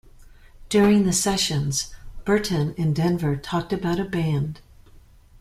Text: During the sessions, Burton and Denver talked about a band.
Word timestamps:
During 0.67 1.03
the 1.05 1.13
sessions, 1.13 1.93
Burton 2.25 2.73
and 2.75 2.95
Denver 2.95 3.35
talked 3.35 3.71
about 3.71 3.99
a 3.99 4.03
band. 4.03 4.59